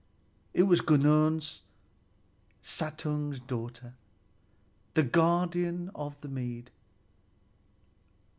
[0.51, 1.59] It was Gunnlöd,
[2.63, 3.93] Suttung's daughter,
[4.95, 6.71] the guardian of the mead.